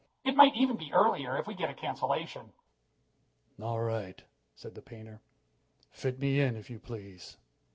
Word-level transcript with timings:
"It 0.25 0.35
might 0.35 0.55
even 0.55 0.77
be 0.77 0.91
earlier, 0.91 1.37
if 1.37 1.45
we 1.45 1.53
get 1.53 1.69
a 1.69 1.75
cancellation." 1.75 2.53
"All 3.61 3.79
right," 3.81 4.19
said 4.55 4.73
the 4.73 4.81
painter, 4.81 5.21
"fit 5.91 6.17
me 6.17 6.39
in, 6.39 6.55
if 6.57 6.71
you 6.71 6.79
please." 6.79 7.37